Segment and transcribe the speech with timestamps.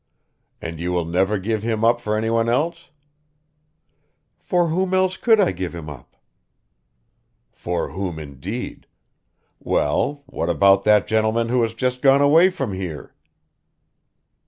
[0.59, 2.89] "And you will never give him up for anyone else?"
[4.39, 6.15] "For whom else could I give him up?"
[7.51, 8.87] "For whom indeed!
[9.59, 13.13] Well, what about that gentleman who has just gone away from here?"